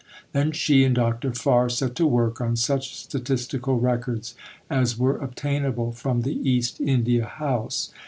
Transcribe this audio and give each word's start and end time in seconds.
Then 0.31 0.51
she 0.51 0.83
and 0.83 0.95
Dr. 0.95 1.31
Farr 1.31 1.69
set 1.69 1.93
to 1.97 2.07
work 2.07 2.41
on 2.41 2.55
such 2.55 2.95
statistical 2.97 3.79
records 3.79 4.33
as 4.67 4.97
were 4.97 5.17
obtainable 5.19 5.91
from 5.91 6.23
the 6.23 6.41
East 6.49 6.81
India 6.83 7.25
House. 7.27 7.91